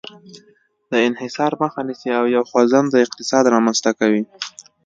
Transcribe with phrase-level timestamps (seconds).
[0.91, 4.23] د انحصار مخه نیسي او یو خوځنده اقتصاد رامنځته کوي.